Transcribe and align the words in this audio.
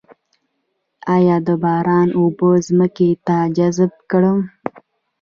آیا 1.15 1.35
د 1.47 1.49
باران 1.63 2.09
اوبه 2.19 2.49
ځمکې 2.67 3.09
ته 3.25 3.35
جذب 3.57 3.91
کړم؟ 4.11 4.39